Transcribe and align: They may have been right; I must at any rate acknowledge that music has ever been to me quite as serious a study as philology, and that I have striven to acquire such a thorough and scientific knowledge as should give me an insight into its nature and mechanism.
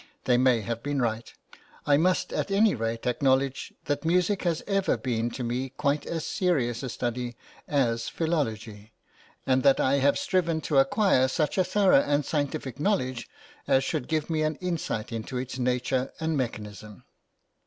They 0.25 0.35
may 0.35 0.61
have 0.61 0.81
been 0.81 0.99
right; 0.99 1.31
I 1.85 1.95
must 1.97 2.33
at 2.33 2.49
any 2.49 2.73
rate 2.73 3.05
acknowledge 3.05 3.71
that 3.85 4.03
music 4.03 4.41
has 4.45 4.63
ever 4.65 4.97
been 4.97 5.29
to 5.29 5.43
me 5.43 5.69
quite 5.69 6.07
as 6.07 6.25
serious 6.25 6.81
a 6.81 6.89
study 6.89 7.37
as 7.67 8.09
philology, 8.09 8.93
and 9.45 9.61
that 9.61 9.79
I 9.79 9.97
have 9.99 10.17
striven 10.17 10.59
to 10.61 10.79
acquire 10.79 11.27
such 11.27 11.59
a 11.59 11.63
thorough 11.63 12.01
and 12.01 12.25
scientific 12.25 12.79
knowledge 12.79 13.27
as 13.67 13.83
should 13.83 14.07
give 14.07 14.27
me 14.27 14.41
an 14.41 14.55
insight 14.55 15.11
into 15.11 15.37
its 15.37 15.59
nature 15.59 16.11
and 16.19 16.35
mechanism. 16.35 17.03